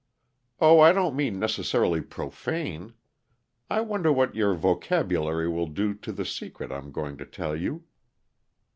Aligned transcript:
"Oh, 0.59 0.79
I 0.79 0.93
don't 0.93 1.15
mean 1.15 1.37
necessarily 1.37 2.01
profane. 2.01 2.95
I 3.69 3.81
wonder 3.81 4.11
what 4.11 4.33
your 4.33 4.55
vocabulary 4.55 5.47
will 5.47 5.67
do 5.67 5.93
to 5.93 6.11
the 6.11 6.25
secret 6.25 6.71
I'm 6.71 6.91
going 6.91 7.17
to 7.17 7.25
tell 7.27 7.55
you." 7.55 7.83